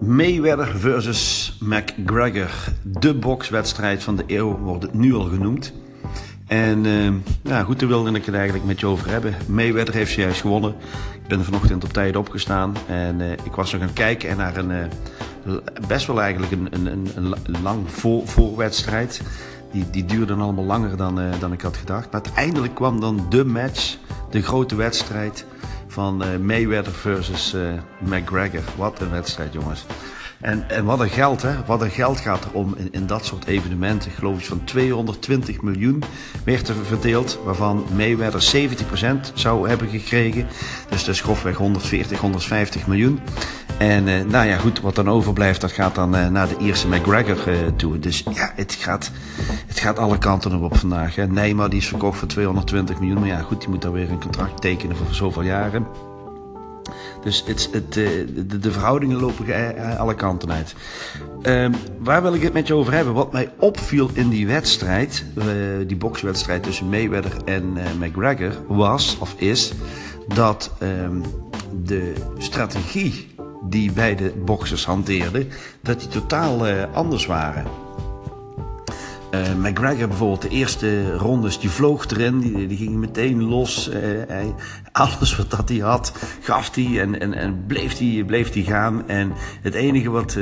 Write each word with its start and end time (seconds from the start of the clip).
Mayweather 0.00 0.66
versus 0.78 1.56
McGregor. 1.60 2.50
De 2.82 3.14
bokswedstrijd 3.14 4.02
van 4.02 4.16
de 4.16 4.24
eeuw 4.26 4.58
wordt 4.58 4.82
het 4.82 4.94
nu 4.94 5.14
al 5.14 5.24
genoemd. 5.24 5.72
En 6.46 6.84
uh, 6.84 7.12
ja, 7.42 7.62
goed, 7.62 7.80
daar 7.80 7.88
wilde 7.88 8.12
ik 8.12 8.24
het 8.24 8.34
eigenlijk 8.34 8.64
met 8.64 8.80
je 8.80 8.86
over 8.86 9.10
hebben. 9.10 9.34
Mayweather 9.48 9.94
heeft 9.94 10.12
juist 10.12 10.40
gewonnen. 10.40 10.74
Ik 11.22 11.28
ben 11.28 11.44
vanochtend 11.44 11.84
op 11.84 11.92
tijd 11.92 12.16
opgestaan 12.16 12.74
en 12.88 13.20
uh, 13.20 13.32
ik 13.32 13.54
was 13.54 13.72
nog 13.72 13.80
aan 13.80 13.86
het 13.86 13.96
kijken 13.96 14.36
naar 14.36 14.56
een 14.56 14.70
uh, 14.70 15.56
best 15.86 16.06
wel 16.06 16.20
eigenlijk 16.20 16.52
een, 16.52 16.68
een, 16.70 16.86
een, 16.86 17.34
een 17.42 17.62
lang 17.62 17.90
voor, 17.90 18.28
voorwedstrijd. 18.28 19.22
Die, 19.72 19.90
die 19.90 20.04
duurde 20.04 20.34
allemaal 20.34 20.64
langer 20.64 20.96
dan, 20.96 21.20
dan 21.40 21.52
ik 21.52 21.60
had 21.60 21.76
gedacht. 21.76 22.12
Maar 22.12 22.22
uiteindelijk 22.22 22.74
kwam 22.74 23.00
dan 23.00 23.26
de 23.28 23.44
match, 23.44 23.96
de 24.30 24.42
grote 24.42 24.74
wedstrijd 24.74 25.46
van 25.90 26.22
uh, 26.22 26.36
Mayweather 26.36 26.92
versus 26.92 27.54
uh, 27.54 27.72
McGregor. 27.98 28.62
Wat 28.76 29.00
een 29.00 29.10
wedstrijd, 29.10 29.52
jongens. 29.52 29.84
En, 30.40 30.68
en 30.68 30.84
wat 30.84 31.00
een 31.00 31.10
geld, 31.10 31.42
hè? 31.42 31.64
Wat 31.66 31.80
een 31.80 31.90
geld 31.90 32.20
gaat 32.20 32.44
er 32.44 32.50
om 32.52 32.74
in, 32.76 32.88
in 32.90 33.06
dat 33.06 33.24
soort 33.24 33.46
evenementen. 33.46 34.10
Ik 34.10 34.16
geloof 34.16 34.38
iets 34.38 34.48
van 34.48 34.64
220 34.64 35.62
miljoen 35.62 36.02
werd 36.44 36.68
er 36.68 36.74
verdeeld, 36.74 37.38
waarvan 37.44 37.84
Mayweather 37.96 38.68
70% 39.30 39.34
zou 39.34 39.68
hebben 39.68 39.88
gekregen. 39.88 40.46
Dus 40.88 41.04
dat 41.04 41.14
is 41.14 41.20
grofweg 41.20 41.56
140, 41.56 42.20
150 42.20 42.86
miljoen. 42.86 43.20
En 43.80 44.06
uh, 44.06 44.24
nou 44.24 44.46
ja, 44.46 44.56
goed, 44.56 44.80
wat 44.80 44.94
dan 44.94 45.08
overblijft, 45.08 45.60
dat 45.60 45.72
gaat 45.72 45.94
dan 45.94 46.16
uh, 46.16 46.28
naar 46.28 46.48
de 46.48 46.56
Ierse 46.58 46.88
McGregor 46.88 47.48
uh, 47.48 47.54
toe. 47.76 47.98
Dus 47.98 48.24
ja, 48.34 48.52
het 48.54 48.72
gaat, 48.72 49.10
het 49.66 49.78
gaat 49.78 49.98
alle 49.98 50.18
kanten 50.18 50.62
op 50.62 50.76
vandaag. 50.76 51.14
Hè. 51.14 51.26
Neymar 51.26 51.70
die 51.70 51.78
is 51.78 51.88
verkocht 51.88 52.18
voor 52.18 52.28
220 52.28 52.98
miljoen. 52.98 53.18
Maar 53.18 53.28
ja, 53.28 53.40
goed, 53.40 53.60
die 53.60 53.68
moet 53.68 53.82
dan 53.82 53.92
weer 53.92 54.10
een 54.10 54.20
contract 54.20 54.60
tekenen 54.60 54.96
voor 54.96 55.06
zoveel 55.10 55.42
jaren. 55.42 55.86
Dus 57.22 57.44
het, 57.46 57.68
het, 57.72 57.92
de, 57.92 58.58
de, 58.60 58.72
verhoudingen 58.72 59.20
lopen 59.20 59.46
alle 59.98 60.14
kanten 60.14 60.52
uit. 60.52 60.74
Um, 61.42 61.74
waar 61.98 62.22
wil 62.22 62.34
ik 62.34 62.42
het 62.42 62.52
met 62.52 62.66
je 62.66 62.74
over 62.74 62.92
hebben? 62.92 63.14
Wat 63.14 63.32
mij 63.32 63.52
opviel 63.58 64.10
in 64.12 64.28
die 64.28 64.46
wedstrijd, 64.46 65.24
die 65.86 65.96
bokswedstrijd 65.96 66.62
tussen 66.62 66.88
Mayweather 66.88 67.36
en 67.44 67.76
McGregor, 67.98 68.52
was 68.68 69.16
of 69.18 69.34
is 69.36 69.72
dat 70.34 70.72
um, 70.82 71.22
de 71.84 72.12
strategie 72.38 73.28
die 73.62 73.92
beide 73.92 74.32
boxers 74.44 74.86
hanteerden, 74.86 75.48
dat 75.80 76.00
die 76.00 76.08
totaal 76.08 76.68
uh, 76.68 76.82
anders 76.92 77.26
waren. 77.26 77.64
Uh, 79.34 79.54
McGregor 79.54 80.08
bijvoorbeeld, 80.08 80.42
de 80.42 80.48
eerste 80.48 81.16
rondes, 81.16 81.58
die 81.58 81.70
vloog 81.70 82.10
erin, 82.10 82.38
die, 82.40 82.66
die 82.66 82.76
ging 82.76 82.96
meteen 82.96 83.44
los. 83.44 83.88
Uh, 83.88 83.94
hij, 84.28 84.54
alles 84.92 85.36
wat 85.36 85.50
dat 85.50 85.68
hij 85.68 85.78
had, 85.78 86.12
gaf 86.40 86.74
hij 86.74 87.00
en, 87.00 87.20
en, 87.20 87.34
en 87.34 87.64
bleef 87.66 87.98
hij 87.98 88.24
bleef 88.26 88.50
die 88.50 88.64
gaan. 88.64 89.08
En 89.08 89.32
het 89.62 89.74
enige 89.74 90.10
wat 90.10 90.36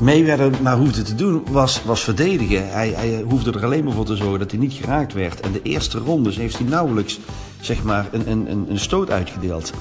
Mayweather 0.00 0.62
maar 0.62 0.76
hoefde 0.76 1.02
te 1.02 1.14
doen 1.14 1.42
was, 1.50 1.82
was 1.84 2.02
verdedigen. 2.04 2.70
Hij, 2.70 2.88
hij 2.88 3.24
hoefde 3.28 3.52
er 3.52 3.64
alleen 3.64 3.84
maar 3.84 3.92
voor 3.92 4.04
te 4.04 4.16
zorgen 4.16 4.38
dat 4.38 4.50
hij 4.50 4.60
niet 4.60 4.72
geraakt 4.72 5.12
werd. 5.12 5.40
En 5.40 5.52
de 5.52 5.62
eerste 5.62 5.98
rondes 5.98 6.36
heeft 6.36 6.58
hij 6.58 6.66
nauwelijks 6.66 7.20
zeg 7.64 7.82
maar, 7.82 8.06
een, 8.12 8.30
een, 8.30 8.66
een 8.70 8.78
stoot 8.78 9.10
uitgedeeld. 9.10 9.72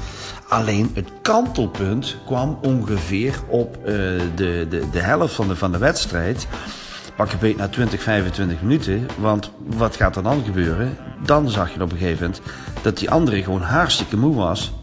Alleen 0.47 0.91
het 0.93 1.09
kantelpunt 1.21 2.15
kwam 2.25 2.59
ongeveer 2.61 3.39
op 3.47 3.77
uh, 3.77 3.85
de, 4.35 4.65
de, 4.69 4.89
de 4.91 4.99
helft 4.99 5.33
van 5.33 5.47
de, 5.47 5.55
van 5.55 5.71
de 5.71 5.77
wedstrijd. 5.77 6.47
Pak 7.15 7.31
je 7.31 7.37
beet 7.37 7.57
na 7.57 7.67
20, 7.67 8.01
25 8.01 8.61
minuten. 8.61 9.07
Want 9.17 9.51
wat 9.65 9.95
gaat 9.95 10.15
er 10.15 10.23
dan 10.23 10.43
gebeuren? 10.43 10.97
Dan 11.25 11.49
zag 11.49 11.73
je 11.73 11.81
op 11.81 11.91
een 11.91 11.97
gegeven 11.97 12.21
moment 12.21 12.41
dat 12.81 12.97
die 12.97 13.09
andere 13.09 13.43
gewoon 13.43 13.61
hartstikke 13.61 14.17
moe 14.17 14.35
was. 14.35 14.73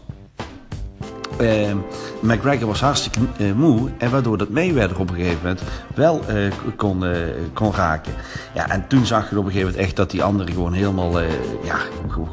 Uh, 1.41 1.73
McGregor 2.19 2.67
was 2.67 2.81
hartstikke 2.81 3.19
uh, 3.37 3.53
moe. 3.53 3.89
En 3.97 4.11
waardoor 4.11 4.37
dat 4.37 4.49
Mayweather 4.49 4.99
op 4.99 5.09
een 5.09 5.15
gegeven 5.15 5.37
moment 5.41 5.61
wel 5.95 6.21
uh, 6.29 6.51
kon, 6.75 7.03
kon 7.53 7.73
raken. 7.73 8.13
Ja, 8.53 8.69
en 8.69 8.87
toen 8.87 9.05
zag 9.05 9.29
je 9.29 9.37
op 9.37 9.45
een 9.45 9.51
gegeven 9.51 9.69
moment 9.69 9.85
echt 9.87 9.95
dat 9.95 10.11
die 10.11 10.23
andere 10.23 10.51
gewoon 10.51 10.73
helemaal 10.73 11.19
ja, 11.63 11.77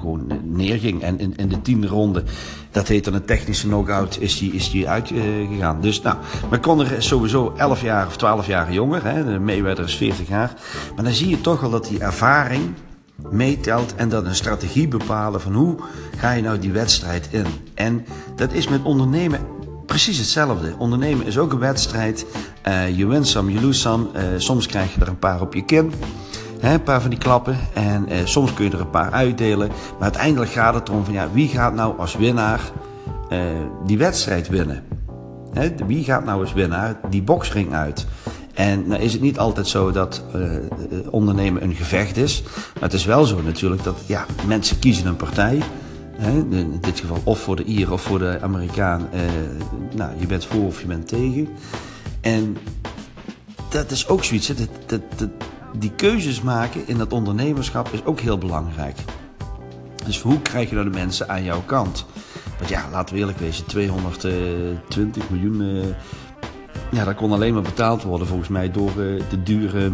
gewoon 0.01 0.41
neerging. 0.45 1.03
En 1.03 1.19
in, 1.19 1.33
in 1.37 1.49
de 1.49 1.63
tiende 1.63 1.87
ronde, 1.87 2.23
dat 2.71 2.89
heet 2.89 3.05
dan 3.05 3.15
een 3.15 3.25
technische 3.25 3.67
knockout, 3.67 4.19
is 4.21 4.39
die, 4.39 4.53
is 4.53 4.71
die 4.71 4.89
uitgegaan. 4.89 5.81
dus 5.81 6.03
nou, 6.03 6.17
McConnor 6.51 6.93
is 6.93 7.07
sowieso 7.07 7.55
11 7.57 7.83
jaar 7.83 8.07
of 8.07 8.17
12 8.17 8.47
jaar 8.47 8.73
jonger. 8.73 9.05
Hè? 9.05 9.41
Mayweather 9.41 9.85
is 9.85 9.97
40 9.97 10.29
jaar. 10.29 10.53
Maar 10.95 11.05
dan 11.05 11.15
zie 11.15 11.29
je 11.29 11.41
toch 11.41 11.61
wel 11.61 11.71
dat 11.71 11.85
die 11.85 11.99
ervaring 11.99 12.75
meetelt 13.31 13.95
en 13.95 14.09
dat 14.09 14.25
een 14.25 14.35
strategie 14.35 14.89
bepalen 14.89 15.41
van 15.41 15.55
hoe 15.55 15.77
ga 16.17 16.31
je 16.31 16.43
nou 16.43 16.59
die 16.59 16.73
wedstrijd 16.73 17.29
in. 17.31 17.47
En 17.75 18.05
dat 18.37 18.53
is 18.53 18.69
met 18.69 18.83
ondernemen 18.83 19.41
precies 19.87 20.19
hetzelfde. 20.19 20.75
Ondernemen 20.79 21.27
is 21.27 21.39
ook 21.39 21.53
een 21.53 21.59
wedstrijd. 21.59 22.27
Uh, 22.69 22.97
je 22.97 23.07
wint 23.07 23.27
some, 23.27 23.53
je 23.53 23.61
lose 23.61 23.81
some. 23.81 24.07
Uh, 24.15 24.23
soms 24.37 24.67
krijg 24.67 24.95
je 24.95 25.01
er 25.01 25.09
een 25.09 25.19
paar 25.19 25.41
op 25.41 25.55
je 25.55 25.65
kin. 25.65 25.93
Een 26.61 26.83
paar 26.83 27.01
van 27.01 27.11
die 27.11 27.19
klappen. 27.19 27.59
En 27.75 28.07
uh, 28.09 28.17
soms 28.25 28.55
kun 28.55 28.65
je 28.65 28.71
er 28.71 28.81
een 28.81 28.91
paar 28.91 29.11
uitdelen. 29.11 29.69
Maar 29.69 30.03
uiteindelijk 30.03 30.51
gaat 30.51 30.75
het 30.75 30.89
erom 30.89 31.05
van 31.05 31.15
ja, 31.15 31.29
wie 31.33 31.49
gaat 31.49 31.75
nou 31.75 31.99
als 31.99 32.17
winnaar 32.17 32.61
die 33.87 33.99
wedstrijd 33.99 34.49
winnen? 34.49 34.85
Wie 35.87 36.05
gaat 36.05 36.25
nou 36.25 36.41
als 36.41 36.53
winnaar 36.53 37.01
die 37.11 37.23
boksring 37.23 37.75
uit? 37.75 38.07
En 38.59 38.87
nou 38.87 39.03
is 39.03 39.13
het 39.13 39.23
niet 39.23 39.39
altijd 39.39 39.69
zo 39.69 39.91
dat 39.91 40.23
uh, 40.37 40.51
ondernemen 41.11 41.63
een 41.63 41.75
gevecht 41.75 42.17
is. 42.17 42.43
Maar 42.75 42.83
het 42.83 42.93
is 42.93 43.05
wel 43.05 43.25
zo 43.25 43.43
natuurlijk 43.43 43.85
dat 43.85 44.01
ja, 44.07 44.27
mensen 44.47 44.79
kiezen 44.79 45.07
een 45.07 45.17
partij. 45.17 45.63
Hè, 46.17 46.31
in 46.31 46.79
dit 46.81 47.01
geval 47.01 47.21
of 47.25 47.39
voor 47.41 47.57
de 47.57 47.65
Ier 47.65 47.93
of 47.93 48.03
voor 48.03 48.19
de 48.19 48.39
Amerikaan. 48.41 49.09
Uh, 49.15 49.21
nou, 49.95 50.13
je 50.19 50.27
bent 50.27 50.45
voor 50.45 50.67
of 50.67 50.81
je 50.81 50.87
bent 50.87 51.09
tegen. 51.09 51.49
En 52.21 52.57
dat 53.69 53.91
is 53.91 54.09
ook 54.09 54.25
zoiets. 54.25 54.47
Dat, 54.87 55.01
dat, 55.17 55.29
die 55.79 55.93
keuzes 55.97 56.43
maken 56.43 56.89
in 56.89 56.99
dat 56.99 57.13
ondernemerschap 57.13 57.89
is 57.93 58.05
ook 58.05 58.21
heel 58.21 58.39
belangrijk. 58.39 58.99
Dus 60.05 60.21
hoe 60.21 60.43
krijg 60.43 60.69
je 60.69 60.75
nou 60.75 60.91
de 60.91 60.99
mensen 60.99 61.29
aan 61.29 61.45
jouw 61.45 61.63
kant? 61.67 62.07
Want 62.59 62.71
ja, 62.71 62.85
laten 62.91 63.15
we 63.15 63.21
eerlijk 63.21 63.39
wezen, 63.39 63.67
220 63.67 65.31
miljoen 65.31 65.95
ja, 66.91 67.05
dat 67.05 67.15
kon 67.15 67.33
alleen 67.33 67.55
maar 67.55 67.63
betaald 67.63 68.03
worden 68.03 68.27
volgens 68.27 68.49
mij 68.49 68.71
door 68.71 68.89
uh, 68.89 69.23
de 69.31 69.43
dure 69.43 69.93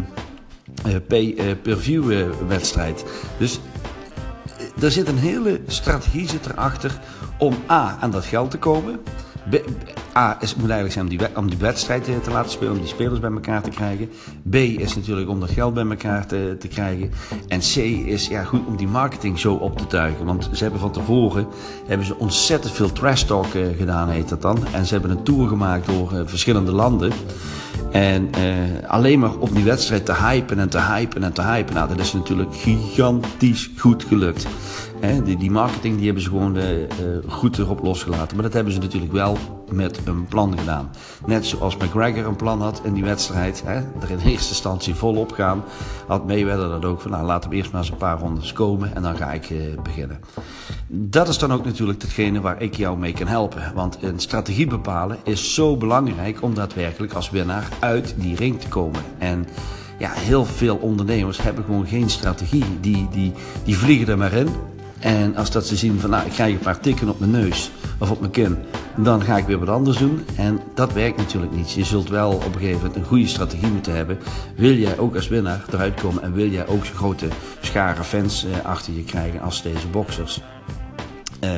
uh, 0.87 0.95
pay-per-view 1.07 2.11
uh, 2.11 2.25
wedstrijd. 2.47 3.05
Dus 3.37 3.59
er 4.81 4.91
zit 4.91 5.07
een 5.07 5.17
hele 5.17 5.61
strategie 5.67 6.29
zit 6.29 6.45
erachter 6.45 6.99
om 7.37 7.55
A 7.69 7.97
aan 7.99 8.11
dat 8.11 8.25
geld 8.25 8.51
te 8.51 8.57
komen. 8.57 8.99
A 10.17 10.37
is, 10.39 10.55
moet 10.55 10.69
eigenlijk 10.69 10.91
zijn 10.91 11.05
om 11.05 11.17
die, 11.45 11.57
om 11.57 11.59
wedstrijd 11.59 12.03
te 12.03 12.31
laten 12.31 12.51
spelen, 12.51 12.73
om 12.73 12.79
die 12.79 12.87
spelers 12.87 13.19
bij 13.19 13.31
elkaar 13.31 13.61
te 13.61 13.69
krijgen. 13.69 14.09
B 14.49 14.55
is 14.55 14.95
natuurlijk 14.95 15.29
om 15.29 15.39
dat 15.39 15.49
geld 15.49 15.73
bij 15.73 15.85
elkaar 15.85 16.27
te, 16.27 16.55
te 16.59 16.67
krijgen. 16.67 17.11
En 17.47 17.59
C 17.59 17.75
is 18.05 18.27
ja, 18.27 18.43
goed 18.43 18.65
om 18.67 18.77
die 18.77 18.87
marketing 18.87 19.39
zo 19.39 19.53
op 19.53 19.77
te 19.77 19.87
tuigen. 19.87 20.25
Want 20.25 20.49
ze 20.51 20.63
hebben 20.63 20.81
van 20.81 20.91
tevoren 20.91 21.47
hebben 21.87 22.07
ze 22.07 22.17
ontzettend 22.17 22.73
veel 22.73 22.91
trash 22.91 23.23
talk 23.23 23.53
uh, 23.53 23.65
gedaan, 23.77 24.09
heet 24.09 24.29
dat 24.29 24.41
dan. 24.41 24.57
En 24.73 24.85
ze 24.85 24.93
hebben 24.93 25.11
een 25.11 25.23
tour 25.23 25.47
gemaakt 25.47 25.85
door 25.85 26.13
uh, 26.13 26.19
verschillende 26.25 26.71
landen. 26.71 27.11
En 27.91 28.29
alleen 28.87 29.19
maar 29.19 29.35
op 29.37 29.55
die 29.55 29.63
wedstrijd 29.63 30.05
te 30.05 30.13
hypen 30.13 30.59
en 30.59 30.69
te 30.69 30.81
hypen 30.81 31.23
en 31.23 31.33
te 31.33 31.41
hypen. 31.41 31.73
Nou, 31.73 31.87
dat 31.87 31.99
is 31.99 32.13
natuurlijk 32.13 32.55
gigantisch 32.55 33.71
goed 33.77 34.03
gelukt. 34.03 34.47
Die, 35.23 35.51
marketing 35.51 35.95
die 35.95 36.05
hebben 36.05 36.23
ze 36.23 36.29
gewoon 36.29 36.57
uh, 36.57 36.63
goed 37.27 37.57
erop 37.57 37.83
losgelaten. 37.83 38.35
Maar 38.35 38.45
dat 38.45 38.53
hebben 38.53 38.73
ze 38.73 38.79
natuurlijk 38.79 39.11
wel 39.11 39.37
met 39.71 39.99
een 40.05 40.25
plan 40.25 40.57
gedaan. 40.57 40.89
Net 41.25 41.45
zoals 41.45 41.77
McGregor 41.77 42.25
een 42.25 42.35
plan 42.35 42.61
had 42.61 42.81
in 42.83 42.93
die 42.93 43.03
wedstrijd. 43.03 43.63
Hè, 43.65 43.75
er 43.75 44.09
in 44.09 44.19
eerste 44.19 44.49
instantie 44.49 44.95
volop 44.95 45.31
gaan. 45.31 45.63
Had 46.07 46.27
Mayweather 46.27 46.69
dat 46.69 46.85
ook 46.85 47.01
van 47.01 47.11
nou 47.11 47.25
laten 47.25 47.49
we 47.49 47.55
eerst 47.55 47.71
maar 47.71 47.81
eens 47.81 47.91
een 47.91 47.97
paar 47.97 48.19
rondes 48.19 48.53
komen 48.53 48.95
en 48.95 49.01
dan 49.01 49.15
ga 49.15 49.33
ik 49.33 49.49
uh, 49.49 49.59
beginnen. 49.83 50.19
Dat 50.87 51.27
is 51.27 51.37
dan 51.37 51.53
ook 51.53 51.65
natuurlijk 51.65 52.01
hetgene 52.01 52.41
waar 52.41 52.61
ik 52.61 52.75
jou 52.75 52.97
mee 52.97 53.13
kan 53.13 53.27
helpen. 53.27 53.71
Want 53.75 53.97
een 54.01 54.19
strategie 54.19 54.67
bepalen 54.67 55.17
is 55.23 55.53
zo 55.53 55.77
belangrijk 55.77 56.41
om 56.41 56.53
daadwerkelijk 56.53 57.13
als 57.13 57.29
winnaar 57.29 57.67
uit 57.79 58.15
die 58.17 58.35
ring 58.35 58.59
te 58.59 58.67
komen. 58.67 59.01
En 59.17 59.47
ja, 59.97 60.11
heel 60.11 60.45
veel 60.45 60.75
ondernemers 60.75 61.41
hebben 61.41 61.63
gewoon 61.63 61.87
geen 61.87 62.09
strategie. 62.09 62.65
Die, 62.81 63.07
die, 63.11 63.31
die 63.63 63.77
vliegen 63.77 64.07
er 64.07 64.17
maar 64.17 64.33
in. 64.33 64.47
En 65.05 65.35
als 65.35 65.51
dat 65.51 65.65
ze 65.65 65.75
zien 65.75 65.99
van, 65.99 66.09
nou, 66.09 66.25
ik 66.25 66.31
krijg 66.31 66.53
een 66.53 66.59
paar 66.59 66.79
tikken 66.79 67.09
op 67.09 67.19
mijn 67.19 67.31
neus 67.31 67.71
of 67.99 68.11
op 68.11 68.19
mijn 68.19 68.31
kin, 68.31 68.57
dan 68.97 69.21
ga 69.21 69.37
ik 69.37 69.45
weer 69.45 69.59
wat 69.59 69.69
anders 69.69 69.97
doen. 69.97 70.25
En 70.37 70.59
dat 70.73 70.93
werkt 70.93 71.17
natuurlijk 71.17 71.51
niet. 71.51 71.71
Je 71.71 71.83
zult 71.83 72.09
wel 72.09 72.31
op 72.31 72.45
een 72.45 72.59
gegeven 72.59 72.77
moment 72.77 72.95
een 72.95 73.03
goede 73.03 73.27
strategie 73.27 73.67
moeten 73.67 73.95
hebben. 73.95 74.17
Wil 74.55 74.73
jij 74.73 74.97
ook 74.97 75.15
als 75.15 75.27
winnaar 75.27 75.65
eruit 75.71 76.01
komen 76.01 76.23
en 76.23 76.33
wil 76.33 76.47
jij 76.47 76.67
ook 76.67 76.85
zo'n 76.85 76.95
grote 76.95 77.27
schare 77.61 78.03
fans 78.03 78.45
eh, 78.45 78.65
achter 78.65 78.93
je 78.93 79.03
krijgen 79.03 79.41
als 79.41 79.61
deze 79.61 79.87
boxers? 79.87 80.41
Uh, 81.43 81.51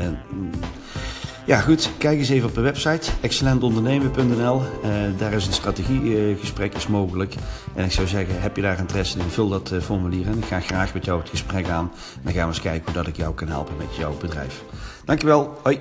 ja, 1.48 1.60
goed. 1.60 1.90
Kijk 1.98 2.20
eens 2.20 2.30
even 2.30 2.50
op 2.50 2.56
de 2.56 2.62
website 2.62 3.12
excellentondernemen.nl. 3.22 4.62
Uh, 4.62 4.92
daar 5.18 5.34
is 5.34 5.48
een 5.48 5.54
strategiegesprek 5.54 6.74
is 6.74 6.88
mogelijk. 6.88 7.36
En 7.76 7.86
ik 7.86 7.92
zou 7.92 8.08
zeggen, 8.08 8.42
heb 8.42 8.56
je 8.56 8.62
daar 8.62 8.80
interesse 8.80 9.20
in, 9.20 9.30
vul 9.30 9.50
dat 9.50 9.72
uh, 9.72 9.82
formulier 9.82 10.26
in. 10.26 10.38
Ik 10.38 10.46
ga 10.46 10.60
graag 10.60 10.94
met 10.94 11.06
jou 11.06 11.20
het 11.20 11.30
gesprek 11.30 11.68
aan. 11.70 11.92
Dan 12.22 12.34
gaan 12.34 12.48
we 12.48 12.54
eens 12.54 12.62
kijken 12.62 12.84
hoe 12.86 12.94
dat 12.94 13.08
ik 13.08 13.18
jou 13.18 13.34
kan 13.34 13.48
helpen 13.48 13.78
met 13.78 13.96
jouw 13.96 14.18
bedrijf. 14.18 14.64
Dankjewel. 15.06 15.60
Hoi. 15.64 15.80